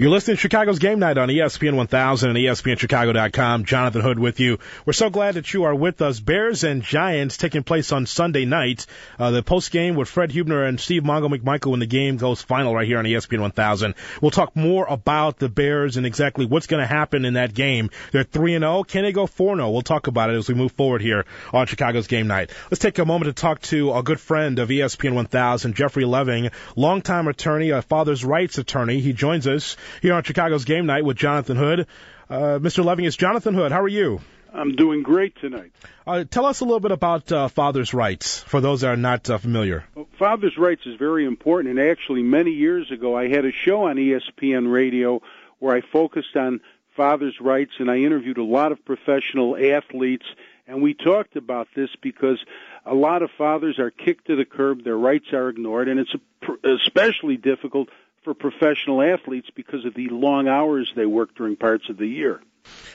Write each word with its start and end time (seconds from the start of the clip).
You're 0.00 0.08
listening 0.08 0.38
to 0.38 0.40
Chicago's 0.40 0.78
Game 0.78 0.98
Night 0.98 1.18
on 1.18 1.28
ESPN 1.28 1.76
1000 1.76 2.30
and 2.30 2.38
ESPNChicago.com. 2.38 3.66
Jonathan 3.66 4.00
Hood 4.00 4.18
with 4.18 4.40
you. 4.40 4.58
We're 4.86 4.94
so 4.94 5.10
glad 5.10 5.34
that 5.34 5.52
you 5.52 5.64
are 5.64 5.74
with 5.74 6.00
us. 6.00 6.20
Bears 6.20 6.64
and 6.64 6.80
Giants 6.82 7.36
taking 7.36 7.64
place 7.64 7.92
on 7.92 8.06
Sunday 8.06 8.46
night. 8.46 8.86
Uh, 9.18 9.30
the 9.30 9.42
post 9.42 9.70
game 9.70 9.96
with 9.96 10.08
Fred 10.08 10.30
Hubner 10.30 10.66
and 10.66 10.80
Steve 10.80 11.02
Mongo 11.02 11.28
McMichael 11.28 11.72
when 11.72 11.80
the 11.80 11.86
game 11.86 12.16
goes 12.16 12.40
final 12.40 12.74
right 12.74 12.86
here 12.86 12.96
on 12.96 13.04
ESPN 13.04 13.42
1000. 13.42 13.94
We'll 14.22 14.30
talk 14.30 14.56
more 14.56 14.86
about 14.88 15.38
the 15.38 15.50
Bears 15.50 15.98
and 15.98 16.06
exactly 16.06 16.46
what's 16.46 16.66
going 16.66 16.80
to 16.80 16.86
happen 16.86 17.26
in 17.26 17.34
that 17.34 17.52
game. 17.52 17.90
They're 18.10 18.24
3 18.24 18.54
and 18.54 18.62
0. 18.62 18.84
Can 18.84 19.02
they 19.02 19.12
go 19.12 19.26
4 19.26 19.56
0? 19.56 19.70
We'll 19.70 19.82
talk 19.82 20.06
about 20.06 20.30
it 20.30 20.36
as 20.36 20.48
we 20.48 20.54
move 20.54 20.72
forward 20.72 21.02
here 21.02 21.26
on 21.52 21.66
Chicago's 21.66 22.06
Game 22.06 22.26
Night. 22.26 22.52
Let's 22.70 22.80
take 22.80 22.98
a 22.98 23.04
moment 23.04 23.36
to 23.36 23.38
talk 23.38 23.60
to 23.64 23.92
a 23.92 24.02
good 24.02 24.18
friend 24.18 24.60
of 24.60 24.70
ESPN 24.70 25.12
1000, 25.12 25.74
Jeffery 25.74 26.06
Leving, 26.06 26.52
longtime 26.74 27.28
attorney, 27.28 27.68
a 27.68 27.82
father's 27.82 28.24
rights 28.24 28.56
attorney. 28.56 29.00
He 29.00 29.12
joins 29.12 29.46
us 29.46 29.76
here 30.02 30.14
on 30.14 30.22
Chicago's 30.22 30.64
Game 30.64 30.86
Night 30.86 31.04
with 31.04 31.16
Jonathan 31.16 31.56
Hood. 31.56 31.86
Uh, 32.28 32.58
Mr. 32.60 33.06
It's 33.06 33.16
Jonathan 33.16 33.54
Hood. 33.54 33.72
How 33.72 33.82
are 33.82 33.88
you? 33.88 34.20
I'm 34.52 34.72
doing 34.74 35.02
great 35.02 35.36
tonight. 35.40 35.72
Uh, 36.06 36.24
tell 36.24 36.46
us 36.46 36.60
a 36.60 36.64
little 36.64 36.80
bit 36.80 36.90
about 36.90 37.30
uh, 37.30 37.48
father's 37.48 37.94
rights 37.94 38.40
for 38.40 38.60
those 38.60 38.80
that 38.80 38.88
are 38.88 38.96
not 38.96 39.28
uh, 39.30 39.38
familiar. 39.38 39.84
Well, 39.94 40.08
father's 40.18 40.56
rights 40.58 40.82
is 40.86 40.96
very 40.96 41.24
important, 41.24 41.78
and 41.78 41.88
actually, 41.88 42.22
many 42.22 42.50
years 42.50 42.90
ago, 42.90 43.16
I 43.16 43.28
had 43.28 43.44
a 43.44 43.52
show 43.52 43.86
on 43.86 43.96
ESPN 43.96 44.70
Radio 44.70 45.22
where 45.58 45.76
I 45.76 45.82
focused 45.92 46.36
on 46.36 46.60
father's 46.96 47.36
rights, 47.40 47.72
and 47.78 47.90
I 47.90 47.98
interviewed 47.98 48.38
a 48.38 48.44
lot 48.44 48.72
of 48.72 48.84
professional 48.84 49.56
athletes, 49.56 50.26
and 50.66 50.82
we 50.82 50.94
talked 50.94 51.36
about 51.36 51.68
this 51.76 51.90
because 52.02 52.38
a 52.84 52.94
lot 52.94 53.22
of 53.22 53.30
fathers 53.38 53.78
are 53.78 53.90
kicked 53.90 54.26
to 54.26 54.36
the 54.36 54.44
curb, 54.44 54.84
their 54.84 54.96
rights 54.98 55.32
are 55.32 55.48
ignored, 55.48 55.88
and 55.88 56.00
it's 56.00 56.14
especially 56.64 57.36
difficult 57.36 57.88
for 58.22 58.34
professional 58.34 59.02
athletes 59.02 59.48
because 59.54 59.84
of 59.84 59.94
the 59.94 60.08
long 60.08 60.48
hours 60.48 60.92
they 60.94 61.06
work 61.06 61.34
during 61.34 61.56
parts 61.56 61.88
of 61.88 61.96
the 61.96 62.06
year. 62.06 62.40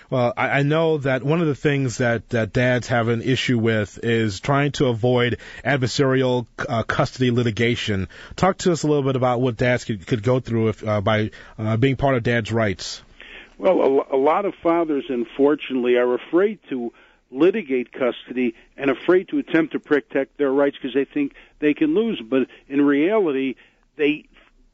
Well, 0.09 0.33
I, 0.37 0.59
I 0.59 0.63
know 0.63 0.99
that 0.99 1.23
one 1.23 1.41
of 1.41 1.47
the 1.47 1.55
things 1.55 1.97
that, 1.97 2.29
that 2.29 2.53
dads 2.53 2.87
have 2.87 3.07
an 3.07 3.21
issue 3.21 3.57
with 3.57 3.99
is 4.03 4.39
trying 4.39 4.71
to 4.73 4.87
avoid 4.87 5.39
adversarial 5.63 6.45
uh, 6.69 6.83
custody 6.83 7.31
litigation. 7.31 8.07
Talk 8.35 8.59
to 8.59 8.71
us 8.71 8.83
a 8.83 8.87
little 8.87 9.03
bit 9.03 9.15
about 9.15 9.41
what 9.41 9.57
dads 9.57 9.83
could, 9.83 10.05
could 10.05 10.21
go 10.21 10.39
through 10.39 10.69
if, 10.69 10.87
uh, 10.87 11.01
by 11.01 11.31
uh, 11.57 11.77
being 11.77 11.95
part 11.95 12.15
of 12.15 12.23
dad's 12.23 12.51
rights. 12.51 13.01
Well, 13.57 13.81
a, 13.81 14.15
a 14.15 14.19
lot 14.19 14.45
of 14.45 14.53
fathers, 14.61 15.05
unfortunately, 15.09 15.95
are 15.95 16.13
afraid 16.13 16.59
to 16.69 16.93
litigate 17.31 17.91
custody 17.91 18.53
and 18.77 18.91
afraid 18.91 19.29
to 19.29 19.39
attempt 19.39 19.73
to 19.73 19.79
protect 19.79 20.37
their 20.37 20.51
rights 20.51 20.77
because 20.77 20.93
they 20.93 21.05
think 21.05 21.33
they 21.59 21.73
can 21.73 21.95
lose. 21.95 22.21
But 22.21 22.47
in 22.67 22.81
reality, 22.81 23.55
they 23.95 24.25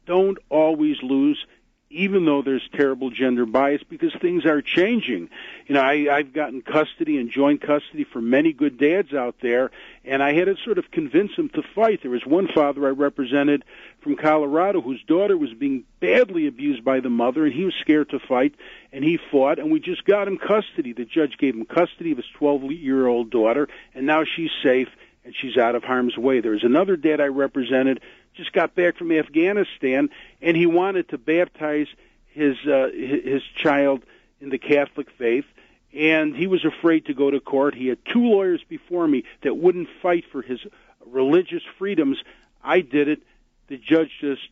don't 0.06 0.38
always 0.50 0.96
lose 1.02 1.44
even 1.92 2.24
though 2.24 2.42
there's 2.42 2.66
terrible 2.74 3.10
gender 3.10 3.44
bias 3.44 3.82
because 3.88 4.12
things 4.20 4.46
are 4.46 4.62
changing. 4.62 5.28
You 5.66 5.74
know, 5.74 5.82
I, 5.82 6.08
I've 6.10 6.32
gotten 6.32 6.62
custody 6.62 7.18
and 7.18 7.30
joint 7.30 7.60
custody 7.60 8.04
for 8.04 8.20
many 8.20 8.52
good 8.52 8.78
dads 8.78 9.12
out 9.12 9.36
there, 9.42 9.70
and 10.04 10.22
I 10.22 10.32
had 10.32 10.46
to 10.46 10.56
sort 10.64 10.78
of 10.78 10.90
convince 10.90 11.36
them 11.36 11.50
to 11.50 11.62
fight. 11.74 12.00
There 12.00 12.10
was 12.10 12.24
one 12.24 12.48
father 12.48 12.86
I 12.86 12.90
represented 12.90 13.64
from 14.00 14.16
Colorado 14.16 14.80
whose 14.80 15.02
daughter 15.04 15.36
was 15.36 15.52
being 15.52 15.84
badly 16.00 16.46
abused 16.46 16.82
by 16.82 17.00
the 17.00 17.10
mother, 17.10 17.44
and 17.44 17.52
he 17.52 17.64
was 17.64 17.74
scared 17.80 18.08
to 18.10 18.18
fight, 18.18 18.54
and 18.90 19.04
he 19.04 19.18
fought, 19.30 19.58
and 19.58 19.70
we 19.70 19.78
just 19.78 20.04
got 20.04 20.28
him 20.28 20.38
custody. 20.38 20.94
The 20.94 21.04
judge 21.04 21.36
gave 21.38 21.54
him 21.54 21.66
custody 21.66 22.12
of 22.12 22.16
his 22.16 22.26
12 22.38 22.72
year 22.72 23.06
old 23.06 23.30
daughter, 23.30 23.68
and 23.94 24.06
now 24.06 24.24
she's 24.24 24.50
safe 24.62 24.88
and 25.24 25.34
she's 25.40 25.56
out 25.56 25.76
of 25.76 25.84
harm's 25.84 26.18
way. 26.18 26.40
There's 26.40 26.64
another 26.64 26.96
dad 26.96 27.20
I 27.20 27.26
represented 27.26 28.00
just 28.34 28.52
got 28.52 28.74
back 28.74 28.96
from 28.96 29.12
Afghanistan, 29.12 30.10
and 30.40 30.56
he 30.56 30.66
wanted 30.66 31.08
to 31.10 31.18
baptize 31.18 31.88
his 32.26 32.56
uh, 32.66 32.88
his 32.92 33.42
child 33.56 34.02
in 34.40 34.48
the 34.48 34.58
Catholic 34.58 35.10
faith, 35.18 35.44
and 35.92 36.34
he 36.34 36.46
was 36.46 36.64
afraid 36.64 37.06
to 37.06 37.14
go 37.14 37.30
to 37.30 37.40
court. 37.40 37.74
He 37.74 37.88
had 37.88 37.98
two 38.04 38.24
lawyers 38.24 38.62
before 38.68 39.06
me 39.06 39.24
that 39.42 39.56
wouldn't 39.56 39.88
fight 40.00 40.24
for 40.30 40.42
his 40.42 40.60
religious 41.06 41.62
freedoms. 41.78 42.22
I 42.62 42.80
did 42.80 43.08
it. 43.08 43.22
The 43.68 43.76
judge 43.76 44.10
just 44.20 44.42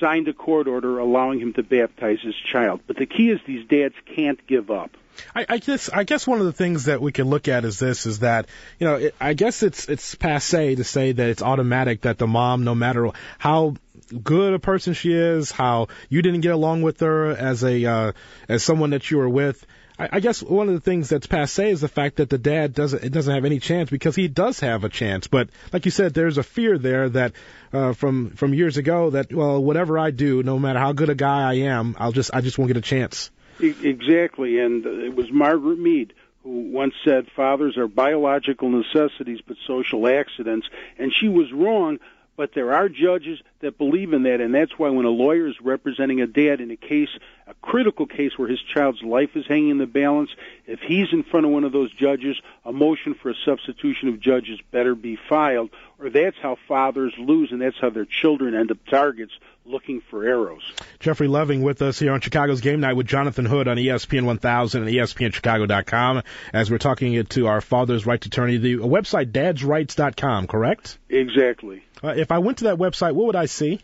signed 0.00 0.26
a 0.28 0.32
court 0.32 0.66
order 0.66 0.98
allowing 0.98 1.40
him 1.40 1.52
to 1.52 1.62
baptize 1.62 2.18
his 2.22 2.34
child. 2.34 2.80
But 2.86 2.96
the 2.96 3.06
key 3.06 3.30
is 3.30 3.40
these 3.46 3.66
dads 3.68 3.94
can't 4.16 4.44
give 4.46 4.70
up. 4.70 4.96
I, 5.34 5.46
I 5.48 5.58
guess 5.58 5.90
I 5.90 6.04
guess 6.04 6.26
one 6.26 6.40
of 6.40 6.46
the 6.46 6.52
things 6.52 6.84
that 6.84 7.02
we 7.02 7.12
can 7.12 7.28
look 7.28 7.48
at 7.48 7.64
is 7.64 7.78
this: 7.78 8.06
is 8.06 8.20
that 8.20 8.46
you 8.78 8.86
know 8.86 8.94
it, 8.96 9.14
I 9.20 9.34
guess 9.34 9.62
it's 9.62 9.88
it's 9.88 10.14
passe 10.14 10.76
to 10.76 10.84
say 10.84 11.12
that 11.12 11.28
it's 11.28 11.42
automatic 11.42 12.02
that 12.02 12.18
the 12.18 12.26
mom, 12.26 12.64
no 12.64 12.74
matter 12.74 13.10
how 13.38 13.74
good 14.22 14.54
a 14.54 14.58
person 14.58 14.94
she 14.94 15.12
is, 15.12 15.50
how 15.50 15.88
you 16.08 16.22
didn't 16.22 16.40
get 16.40 16.52
along 16.52 16.82
with 16.82 17.00
her 17.00 17.30
as 17.30 17.62
a 17.62 17.84
uh, 17.84 18.12
as 18.48 18.62
someone 18.62 18.90
that 18.90 19.10
you 19.10 19.18
were 19.18 19.28
with, 19.28 19.66
I, 20.12 20.20
guess 20.20 20.42
one 20.42 20.68
of 20.68 20.74
the 20.74 20.80
things 20.80 21.08
that's 21.08 21.26
passe 21.26 21.70
is 21.70 21.80
the 21.80 21.88
fact 21.88 22.16
that 22.16 22.30
the 22.30 22.38
dad 22.38 22.74
doesn't 22.74 23.04
it 23.04 23.10
doesn't 23.10 23.34
have 23.34 23.44
any 23.44 23.58
chance 23.58 23.90
because 23.90 24.16
he 24.16 24.28
does 24.28 24.60
have 24.60 24.84
a 24.84 24.88
chance. 24.88 25.26
But 25.26 25.50
like 25.72 25.84
you 25.84 25.90
said, 25.90 26.14
there's 26.14 26.38
a 26.38 26.42
fear 26.42 26.78
there 26.78 27.08
that 27.10 27.32
uh, 27.72 27.92
from 27.92 28.30
from 28.30 28.54
years 28.54 28.76
ago 28.76 29.10
that 29.10 29.32
well, 29.32 29.62
whatever 29.62 29.98
I 29.98 30.10
do, 30.10 30.42
no 30.42 30.58
matter 30.58 30.78
how 30.78 30.92
good 30.92 31.10
a 31.10 31.14
guy 31.14 31.48
I 31.48 31.54
am, 31.54 31.96
I'll 31.98 32.12
just 32.12 32.30
I 32.32 32.40
just 32.40 32.58
won't 32.58 32.68
get 32.68 32.76
a 32.76 32.82
chance. 32.82 33.30
Exactly, 33.60 34.58
and 34.58 34.86
it 34.86 35.14
was 35.14 35.30
Margaret 35.30 35.78
Mead 35.78 36.14
who 36.42 36.70
once 36.70 36.94
said 37.04 37.26
fathers 37.36 37.76
are 37.76 37.86
biological 37.86 38.70
necessities 38.70 39.40
but 39.46 39.56
social 39.66 40.08
accidents, 40.08 40.66
and 40.98 41.12
she 41.12 41.28
was 41.28 41.52
wrong 41.52 41.98
but 42.40 42.54
there 42.54 42.72
are 42.72 42.88
judges 42.88 43.38
that 43.60 43.76
believe 43.76 44.14
in 44.14 44.22
that, 44.22 44.40
and 44.40 44.54
that's 44.54 44.72
why 44.78 44.88
when 44.88 45.04
a 45.04 45.10
lawyer 45.10 45.46
is 45.46 45.60
representing 45.60 46.22
a 46.22 46.26
dad 46.26 46.62
in 46.62 46.70
a 46.70 46.76
case, 46.76 47.10
a 47.46 47.52
critical 47.60 48.06
case 48.06 48.32
where 48.38 48.48
his 48.48 48.62
child's 48.62 49.02
life 49.02 49.36
is 49.36 49.44
hanging 49.46 49.68
in 49.68 49.76
the 49.76 49.84
balance, 49.84 50.30
if 50.66 50.80
he's 50.80 51.08
in 51.12 51.22
front 51.22 51.44
of 51.44 51.52
one 51.52 51.64
of 51.64 51.72
those 51.72 51.92
judges, 51.92 52.40
a 52.64 52.72
motion 52.72 53.12
for 53.12 53.28
a 53.28 53.34
substitution 53.44 54.08
of 54.08 54.20
judges 54.20 54.58
better 54.70 54.94
be 54.94 55.18
filed, 55.28 55.68
or 55.98 56.08
that's 56.08 56.38
how 56.40 56.56
fathers 56.66 57.12
lose, 57.18 57.52
and 57.52 57.60
that's 57.60 57.76
how 57.78 57.90
their 57.90 58.06
children 58.06 58.54
end 58.54 58.70
up 58.70 58.78
targets 58.88 59.32
looking 59.66 60.00
for 60.08 60.24
arrows. 60.24 60.62
Jeffery 60.98 61.28
Leving 61.28 61.60
with 61.60 61.82
us 61.82 61.98
here 61.98 62.12
on 62.12 62.22
Chicago's 62.22 62.62
Game 62.62 62.80
Night 62.80 62.94
with 62.94 63.06
Jonathan 63.06 63.44
Hood 63.44 63.68
on 63.68 63.76
ESPN 63.76 64.24
1000 64.24 64.82
and 64.82 64.90
ESPNChicago.com 64.90 66.22
as 66.54 66.70
we're 66.70 66.78
talking 66.78 67.12
it 67.12 67.28
to 67.30 67.48
our 67.48 67.60
father's 67.60 68.06
rights 68.06 68.24
attorney. 68.24 68.56
The 68.56 68.76
website 68.76 69.30
dadsrights.com, 69.30 70.46
correct? 70.46 70.98
Exactly. 71.10 71.84
Uh, 72.02 72.08
if 72.08 72.30
I 72.30 72.38
went 72.38 72.58
to 72.58 72.64
that 72.64 72.76
website, 72.76 73.14
what 73.14 73.26
would 73.26 73.36
I 73.36 73.46
see? 73.46 73.80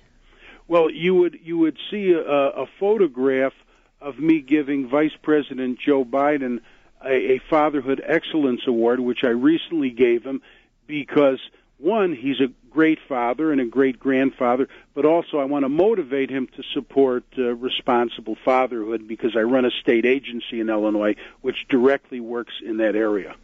Well, 0.69 0.91
you 0.91 1.15
would 1.15 1.39
you 1.45 1.59
would 1.59 1.79
see 1.91 2.13
a, 2.13 2.21
a 2.21 2.67
photograph 2.81 3.53
of 4.01 4.19
me 4.19 4.41
giving 4.41 4.89
Vice 4.89 5.17
President 5.23 5.79
Joe 5.79 6.05
Biden 6.05 6.61
a, 7.05 7.35
a 7.35 7.41
Fatherhood 7.51 8.03
Excellence 8.05 8.63
Award, 8.67 9.01
which 9.01 9.23
I 9.23 9.29
recently 9.29 9.91
gave 9.91 10.25
him 10.25 10.43
because 10.87 11.41
one, 11.79 12.15
he's 12.15 12.41
a 12.41 12.53
great 12.71 12.99
father 13.09 13.53
and 13.53 13.61
a 13.61 13.65
great 13.65 13.99
grandfather, 13.99 14.69
but 14.95 15.05
also 15.05 15.39
I 15.39 15.45
want 15.45 15.65
to 15.65 15.69
motivate 15.69 16.31
him 16.31 16.49
to 16.57 16.63
support 16.75 17.25
uh, 17.39 17.55
responsible 17.55 18.37
fatherhood 18.45 19.07
because 19.07 19.37
I 19.37 19.41
run 19.41 19.65
a 19.65 19.71
state 19.83 20.05
agency 20.05 20.61
in 20.61 20.69
Illinois 20.69 21.17
which 21.43 21.67
directly 21.69 22.21
works 22.21 22.55
in 22.65 22.79
that 22.79 22.97
area. 22.97 23.35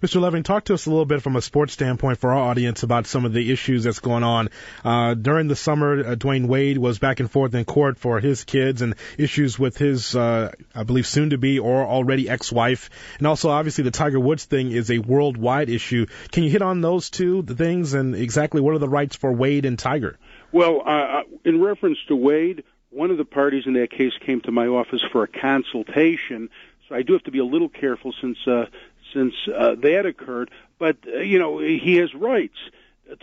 Mr. 0.00 0.20
Leving, 0.20 0.42
talk 0.42 0.64
to 0.64 0.74
us 0.74 0.86
a 0.86 0.90
little 0.90 1.04
bit 1.04 1.22
from 1.22 1.36
a 1.36 1.42
sports 1.42 1.72
standpoint 1.72 2.18
for 2.18 2.32
our 2.32 2.38
audience 2.38 2.82
about 2.82 3.06
some 3.06 3.24
of 3.24 3.32
the 3.32 3.52
issues 3.52 3.84
that's 3.84 3.98
going 3.98 4.22
on. 4.22 4.48
Uh, 4.84 5.14
during 5.14 5.48
the 5.48 5.56
summer, 5.56 6.00
uh, 6.00 6.14
Dwyane 6.14 6.46
Wade 6.46 6.78
was 6.78 6.98
back 6.98 7.20
and 7.20 7.30
forth 7.30 7.54
in 7.54 7.64
court 7.64 7.98
for 7.98 8.20
his 8.20 8.44
kids 8.44 8.82
and 8.82 8.94
issues 9.18 9.58
with 9.58 9.76
his, 9.76 10.14
uh, 10.16 10.52
I 10.74 10.84
believe, 10.84 11.06
soon 11.06 11.30
to 11.30 11.38
be 11.38 11.58
or 11.58 11.84
already 11.84 12.28
ex-wife. 12.28 12.90
And 13.18 13.26
also, 13.26 13.50
obviously, 13.50 13.84
the 13.84 13.90
Tiger 13.90 14.20
Woods 14.20 14.44
thing 14.44 14.70
is 14.70 14.90
a 14.90 14.98
worldwide 14.98 15.68
issue. 15.68 16.06
Can 16.30 16.44
you 16.44 16.50
hit 16.50 16.62
on 16.62 16.80
those 16.80 17.10
two 17.10 17.42
things 17.42 17.94
and 17.94 18.14
exactly 18.14 18.60
what 18.60 18.74
are 18.74 18.78
the 18.78 18.88
rights 18.88 19.16
for 19.16 19.32
Wade 19.32 19.66
and 19.66 19.78
Tiger? 19.78 20.18
Well, 20.52 20.82
uh, 20.84 20.90
uh, 20.90 21.22
in 21.44 21.60
reference 21.60 21.98
to 22.08 22.16
Wade, 22.16 22.64
one 22.90 23.10
of 23.10 23.18
the 23.18 23.24
parties 23.24 23.64
in 23.66 23.74
that 23.74 23.90
case 23.90 24.12
came 24.24 24.40
to 24.42 24.50
my 24.50 24.66
office 24.66 25.02
for 25.12 25.22
a 25.22 25.28
consultation. 25.28 26.50
So 26.88 26.96
I 26.96 27.02
do 27.02 27.12
have 27.12 27.22
to 27.24 27.30
be 27.30 27.38
a 27.38 27.44
little 27.44 27.68
careful 27.68 28.12
since 28.20 28.36
uh, 28.46 28.66
since 29.12 29.34
uh, 29.54 29.74
that 29.76 30.06
occurred. 30.06 30.50
But 30.78 30.98
uh, 31.06 31.18
you 31.18 31.38
know, 31.38 31.58
he 31.58 31.96
has 31.96 32.14
rights. 32.14 32.56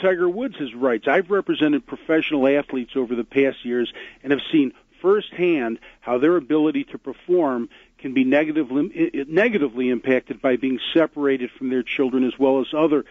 Tiger 0.02 0.30
Woods 0.30 0.56
has 0.60 0.74
rights. 0.74 1.08
I've 1.08 1.30
represented 1.30 1.86
professional 1.86 2.48
athletes 2.48 2.92
over 2.96 3.16
the 3.16 3.24
past 3.24 3.64
years 3.64 3.92
and 4.22 4.32
have 4.32 4.42
seen 4.52 4.74
firsthand 5.02 5.80
how 6.02 6.18
their 6.18 6.36
ability 6.36 6.84
to 6.86 6.98
perform 6.98 7.70
can 7.98 8.14
be 8.14 8.24
negatively 8.24 9.26
negatively 9.28 9.90
impacted 9.90 10.42
by 10.42 10.56
being 10.56 10.80
separated 10.94 11.50
from 11.58 11.70
their 11.70 11.84
children 11.84 12.24
as 12.24 12.38
well 12.38 12.60
as 12.60 12.68
other 12.76 13.06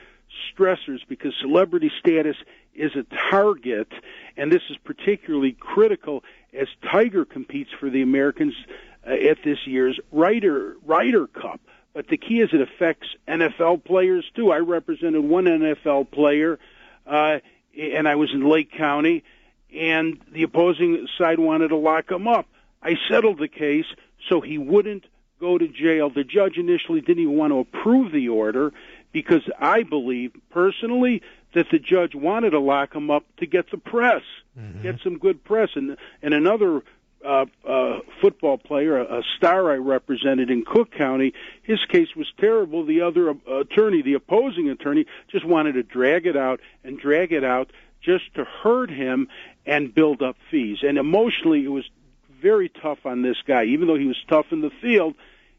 stressors 0.53 1.01
because 1.09 1.33
celebrity 1.41 1.91
status 1.99 2.37
is 2.75 2.93
a 2.95 3.05
target 3.31 3.89
and 4.37 4.53
this 4.53 4.63
is 4.71 4.77
particularly 4.85 5.53
critical 5.53 6.23
as 6.53 6.69
Tiger 6.91 7.25
competes 7.25 7.71
for 7.79 7.89
the 7.91 8.03
Americans 8.03 8.55
uh, 9.07 9.13
at 9.13 9.39
this 9.45 9.59
year's 9.67 9.99
Ryder 10.13 10.77
Ryder 10.85 11.27
Cup 11.27 11.61
but 11.97 12.09
the 12.09 12.19
key 12.19 12.43
is 12.43 12.51
it 12.53 12.61
affects 12.61 13.09
NFL 13.27 13.83
players 13.83 14.31
too. 14.35 14.53
I 14.53 14.59
represented 14.59 15.25
one 15.25 15.47
NFL 15.47 16.11
player, 16.11 16.59
uh, 17.07 17.39
and 17.75 18.07
I 18.07 18.17
was 18.17 18.29
in 18.35 18.47
Lake 18.47 18.71
County, 18.71 19.25
and 19.75 20.21
the 20.31 20.43
opposing 20.43 21.09
side 21.17 21.39
wanted 21.39 21.69
to 21.69 21.77
lock 21.77 22.11
him 22.11 22.29
up. 22.29 22.49
I 22.83 22.97
settled 23.09 23.39
the 23.39 23.49
case 23.49 23.87
so 24.29 24.43
he 24.43 24.59
wouldn't 24.59 25.05
go 25.41 25.57
to 25.57 25.67
jail. 25.69 26.11
The 26.11 26.23
judge 26.23 26.59
initially 26.59 27.01
didn't 27.01 27.23
even 27.23 27.35
want 27.35 27.55
to 27.55 27.61
approve 27.61 28.13
the 28.13 28.29
order 28.29 28.75
because 29.13 29.49
I 29.59 29.83
believe 29.83 30.33
personally 30.51 31.23
that 31.55 31.71
the 31.73 31.79
judge 31.79 32.15
wanted 32.15 32.51
to 32.51 32.61
lock 32.61 32.95
him 32.95 33.11
up 33.11 33.25
to 33.39 33.47
get 33.47 33.71
the 33.71 33.79
press, 33.79 34.23
mm-hmm. 34.59 34.83
get 34.83 35.01
some 35.03 35.17
good 35.17 35.43
press. 35.45 35.71
And 35.75 35.97
and 36.21 36.35
another 36.35 36.83
uh, 37.25 37.47
uh, 37.67 38.01
football 38.21 38.59
player, 38.59 38.99
a, 38.99 39.19
a 39.19 39.23
star 39.37 39.71
I 39.73 39.77
represented 39.77 40.51
in 40.51 40.65
Cook 40.65 40.93
County, 40.93 41.35
his 41.63 41.85
case 41.87 42.15
was 42.15 42.27
terrible. 42.39 42.85
The 42.85 43.03
other 43.03 43.31
uh, 43.31 43.61
attorney, 43.61 44.03
the 44.03 44.15
opposing 44.15 44.69
attorney, 44.71 45.07
just 45.29 45.45
wanted 45.45 45.73
to 45.73 45.83
drag 45.83 46.27
it 46.27 46.37
out 46.37 46.61
and 46.85 46.99
drag 46.99 47.33
it 47.33 47.45
out 47.45 47.71
just 48.01 48.35
to 48.35 48.45
hurt 48.45 48.91
him 48.91 49.29
and 49.65 49.95
build 49.95 50.23
up 50.23 50.37
fees. 50.51 50.79
And 50.83 50.99
emotionally, 50.99 51.65
it 51.65 51.69
was 51.69 51.89
very 52.41 52.69
tough 52.69 53.05
on 53.05 53.23
this 53.23 53.37
guy. 53.47 53.65
Even 53.65 53.89
though 53.89 53.97
he 53.97 54.07
was 54.07 54.23
tough 54.29 54.47
in 54.53 54.61
the 54.61 54.71
field, 54.71 55.15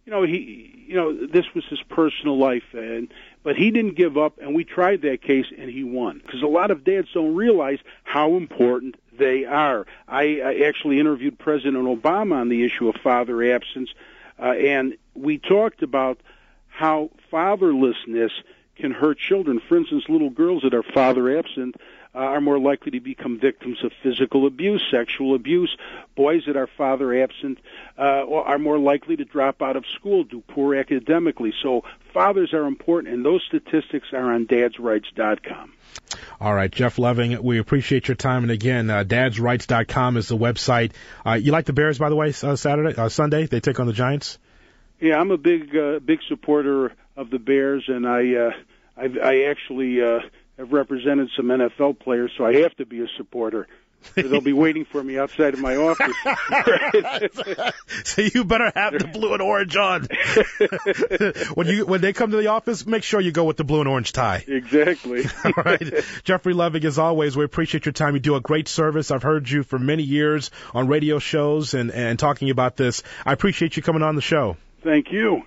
you 0.06 0.12
know, 0.12 0.24
he, 0.24 0.86
you 0.88 0.96
know, 0.96 1.28
this 1.28 1.54
was 1.54 1.66
his 1.66 1.82
personal 1.90 2.38
life, 2.38 2.64
and 2.74 3.14
but 3.44 3.58
he 3.58 3.72
didn't 3.72 3.96
give 3.96 4.18
up, 4.18 4.40
and 4.42 4.56
we 4.56 4.64
tried 4.64 5.02
that 5.02 5.22
case, 5.22 5.48
and 5.58 5.70
he 5.70 5.84
won. 5.84 6.22
Because 6.26 6.42
a 6.42 6.48
lot 6.48 6.72
of 6.72 6.86
dads 6.86 7.10
don't 7.14 7.36
realize 7.36 7.80
how 8.06 8.36
important 8.36 8.96
they 9.18 9.46
are. 9.46 9.86
I, 10.08 10.42
I 10.42 10.54
actually 10.68 11.00
interviewed 11.00 11.38
President 11.38 11.86
Obama 11.86 12.36
on 12.36 12.50
the 12.50 12.64
issue 12.64 12.88
of 12.90 12.96
father 13.02 13.44
absence, 13.54 13.90
uh, 14.40 14.52
and 14.52 14.98
we 15.16 15.38
talked 15.38 15.84
about 15.84 16.20
how 16.68 17.10
fatherlessness 17.32 18.32
can 18.76 18.92
hurt 18.92 19.18
children. 19.18 19.60
For 19.68 19.78
instance, 19.78 20.06
little 20.08 20.30
girls 20.30 20.64
that 20.64 20.74
are 20.74 20.84
father 20.84 21.38
absent 21.38 21.76
uh, 22.14 22.20
are 22.20 22.42
more 22.42 22.60
likely 22.60 22.92
to 22.92 23.00
become 23.00 23.40
victims 23.40 23.84
of 23.84 23.92
physical 24.02 24.48
abuse, 24.48 24.84
sexual 24.90 25.36
abuse. 25.36 25.76
Boys 26.16 26.44
that 26.48 26.56
are 26.56 26.68
father 26.68 27.14
absent 27.22 27.60
uh, 27.98 28.26
are 28.28 28.60
more 28.60 28.80
likely 28.80 29.16
to 29.16 29.26
drop 29.26 29.62
out 29.62 29.76
of 29.76 29.86
school, 29.86 30.24
do 30.24 30.44
poor 30.48 30.76
academically. 30.76 31.54
So 31.62 31.84
fathers 32.14 32.54
are 32.54 32.66
important, 32.66 33.14
and 33.14 33.26
those 33.26 33.44
statistics 33.44 34.14
are 34.14 34.34
on 34.34 34.46
dadsrights.com. 34.48 35.74
All 36.40 36.54
right, 36.54 36.72
Jeff 36.72 37.00
Leving, 37.00 37.42
we 37.42 37.58
appreciate 37.58 38.08
your 38.08 38.16
time. 38.16 38.44
And 38.44 38.52
again, 38.52 38.90
uh, 38.90 39.04
dadsrights.com 39.04 40.18
is 40.18 40.28
the 40.28 40.38
website. 40.38 40.92
Uh, 41.26 41.34
you 41.34 41.52
like 41.52 41.66
the 41.66 41.74
Bears, 41.74 41.98
by 41.98 42.10
the 42.10 42.16
way, 42.16 42.30
uh, 42.44 42.56
Saturday, 42.56 42.96
uh, 42.96 43.10
Sunday? 43.10 43.48
They 43.48 43.60
take 43.60 43.80
on 43.80 43.88
the 43.88 43.94
Giants? 43.94 44.38
Yeah, 45.00 45.20
I'm 45.20 45.32
a 45.32 45.38
big, 45.38 45.76
uh, 45.76 46.00
big 46.00 46.20
supporter 46.28 46.94
of 47.16 47.32
the 47.32 47.40
Bears, 47.40 47.86
and 47.88 48.08
I, 48.08 48.36
uh, 48.36 48.52
I, 48.96 49.10
I 49.24 49.44
actually, 49.50 50.02
uh, 50.02 50.20
have 50.58 50.72
represented 50.72 51.30
some 51.36 51.48
NFL 51.48 52.00
players, 52.00 52.32
so 52.38 52.46
I 52.46 52.58
have 52.62 52.76
to 52.78 52.86
be 52.86 53.02
a 53.02 53.08
supporter. 53.18 53.68
They'll 54.16 54.42
be 54.42 54.54
waiting 54.54 54.86
for 54.86 55.04
me 55.04 55.18
outside 55.18 55.54
of 55.54 55.60
my 55.60 55.76
office. 55.76 56.16
so 58.04 58.22
you 58.22 58.46
better 58.46 58.72
have 58.76 58.98
the 58.98 59.08
blue 59.08 59.34
and 59.34 59.42
orange 59.42 59.76
on. 59.76 60.08
when 61.54 61.68
you 61.68 61.86
when 61.86 62.02
they 62.02 62.14
come 62.14 62.32
to 62.32 62.38
the 62.38 62.48
office, 62.48 62.86
make 62.86 63.04
sure 63.04 63.20
you 63.22 63.32
go 63.32 63.44
with 63.44 63.58
the 63.58 63.64
blue 63.64 63.80
and 63.80 63.90
orange 63.90 64.14
tie. 64.14 64.44
Exactly. 64.48 65.26
All 65.46 65.52
right, 65.64 66.04
Jeffery 66.24 66.54
Leving, 66.54 66.86
as 66.86 66.98
always, 66.98 67.38
we 67.38 67.44
appreciate 67.44 67.86
your 67.86 67.94
time. 67.94 68.16
You 68.16 68.20
do 68.20 68.36
a 68.36 68.42
great 68.42 68.68
service. 68.68 69.12
I've 69.12 69.24
heard 69.24 69.50
you 69.50 69.64
for 69.64 69.78
many 69.78 70.04
years 70.04 70.52
on 70.74 70.88
radio 70.88 71.20
shows 71.20 71.74
and 71.74 71.92
and 71.92 72.18
talking 72.18 72.50
about 72.50 72.76
this. 72.76 73.04
I 73.26 73.34
appreciate 73.34 73.78
you 73.78 73.84
coming 73.84 74.04
on 74.04 74.16
the 74.16 74.22
show. 74.22 74.58
Thank 74.84 75.12
you. 75.12 75.44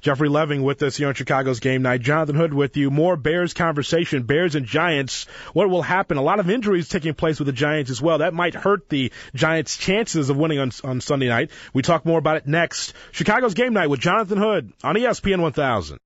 Jeffery 0.00 0.28
Leving 0.28 0.62
with 0.62 0.82
us 0.82 0.96
here 0.96 1.08
on 1.08 1.14
Chicago's 1.14 1.60
Game 1.60 1.82
Night. 1.82 2.00
Jonathan 2.00 2.34
Hood 2.34 2.52
with 2.52 2.76
you. 2.76 2.90
More 2.90 3.16
Bears 3.16 3.54
conversation. 3.54 4.24
Bears 4.24 4.54
and 4.54 4.66
Giants. 4.66 5.26
What 5.52 5.70
will 5.70 5.82
happen? 5.82 6.16
A 6.16 6.22
lot 6.22 6.40
of 6.40 6.50
injuries 6.50 6.88
taking 6.88 7.14
place 7.14 7.38
with 7.38 7.46
the 7.46 7.52
Giants 7.52 7.90
as 7.90 8.02
well. 8.02 8.18
That 8.18 8.34
might 8.34 8.54
hurt 8.54 8.88
the 8.88 9.12
Giants' 9.34 9.76
chances 9.76 10.30
of 10.30 10.36
winning 10.36 10.58
on, 10.58 10.72
on 10.84 11.00
Sunday 11.00 11.28
night. 11.28 11.50
We 11.72 11.82
talk 11.82 12.04
more 12.04 12.18
about 12.18 12.36
it 12.36 12.46
next. 12.46 12.92
Chicago's 13.12 13.54
Game 13.54 13.72
Night 13.72 13.88
with 13.88 14.00
Jonathan 14.00 14.38
Hood 14.38 14.72
on 14.82 14.96
ESPN 14.96 15.40
1000. 15.40 15.98